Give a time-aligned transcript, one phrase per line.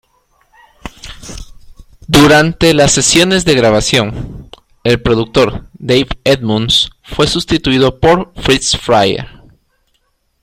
[2.07, 4.49] Durante las sesiones de grabación,
[4.83, 9.27] el productor Dave Edmunds fue sustituido por Fritz Fryer.